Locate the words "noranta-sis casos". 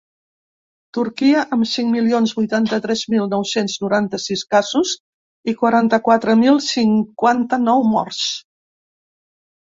3.83-4.93